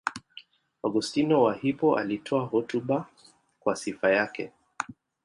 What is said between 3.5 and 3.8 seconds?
kwa